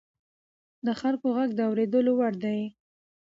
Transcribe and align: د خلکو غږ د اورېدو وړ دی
د 0.85 0.87
خلکو 1.01 1.27
غږ 1.37 1.49
د 1.55 1.59
اورېدو 1.69 1.99
وړ 2.17 2.33
دی 2.43 2.61